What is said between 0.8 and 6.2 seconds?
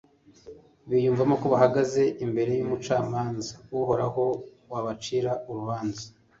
Biyumvamo ko bahagaze imbere y'Umucamanza uhoraho wabacira urubanza